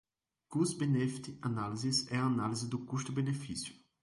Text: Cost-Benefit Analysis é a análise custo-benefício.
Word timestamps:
Cost-Benefit 0.49 1.37
Analysis 1.43 2.07
é 2.11 2.17
a 2.17 2.25
análise 2.25 2.67
custo-benefício. 2.87 3.75